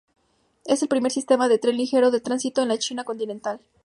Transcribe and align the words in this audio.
Es 0.65 0.81
el 0.81 0.87
primer 0.87 1.11
sistema 1.11 1.47
de 1.47 1.59
tren 1.59 1.77
ligero 1.77 2.09
de 2.09 2.19
tránsito 2.21 2.63
en 2.63 2.69
la 2.69 2.79
China 2.79 3.03
continental. 3.03 3.61